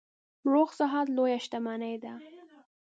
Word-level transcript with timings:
روغ 0.51 0.69
صحت 0.79 1.07
لویه 1.15 1.37
شتنمي 1.43 1.95
ده. 2.03 2.13